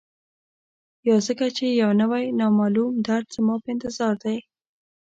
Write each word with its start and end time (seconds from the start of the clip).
یا 1.07 1.15
ځکه 1.27 1.45
چي 1.57 1.65
یو 1.81 1.91
نوی، 2.01 2.25
نامعلوم 2.39 2.93
درد 3.07 3.27
زما 3.35 3.55
په 3.63 3.67
انتظار 3.75 4.15
دی 4.23 4.37